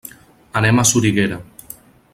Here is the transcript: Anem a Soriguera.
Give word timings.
Anem 0.61 0.81
a 0.83 0.87
Soriguera. 0.93 1.39